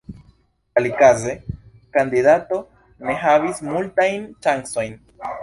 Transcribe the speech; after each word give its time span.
Alikaze, 0.79 1.35
kandidato 1.97 2.59
ne 3.09 3.19
havis 3.27 3.63
multajn 3.69 4.27
ŝancojn. 4.49 4.99